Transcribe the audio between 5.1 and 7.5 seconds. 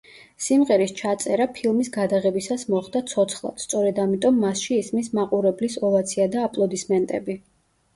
მაყურებლის ოვაცია და აპლოდისმენტები.